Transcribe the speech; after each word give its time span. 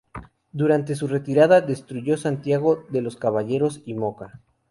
Durante 0.51 0.95
su 0.95 1.07
retirada 1.07 1.61
destruyó 1.61 2.17
Santiago 2.17 2.85
de 2.89 3.03
los 3.03 3.17
Caballeros 3.17 3.83
y 3.85 3.93
Moca. 3.93 4.41